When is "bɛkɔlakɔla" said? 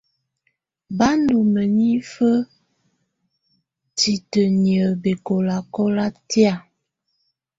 5.01-6.05